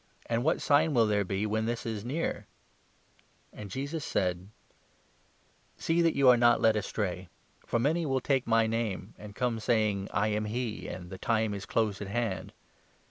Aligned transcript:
and 0.25 0.43
what 0.43 0.59
sign 0.63 0.95
will 0.95 1.05
there 1.05 1.23
be 1.23 1.45
when 1.45 1.67
this 1.67 1.85
is 1.85 2.03
near?" 2.03 2.47
And 3.53 3.69
Jesus 3.69 4.03
said: 4.03 4.47
8" 5.77 5.81
See 5.83 6.01
that 6.01 6.15
you 6.15 6.27
are 6.27 6.37
not 6.37 6.59
led 6.59 6.75
astray; 6.75 7.29
for 7.67 7.77
many 7.77 8.07
will 8.07 8.19
take 8.19 8.47
my 8.47 8.65
name, 8.65 9.13
and 9.19 9.35
come 9.35 9.59
saying' 9.59 10.07
I 10.11 10.29
am 10.29 10.45
He,' 10.45 10.87
and' 10.87 11.11
The 11.11 11.19
time 11.19 11.53
is 11.53 11.67
close 11.67 12.01
at 12.01 12.07
hand.' 12.07 12.51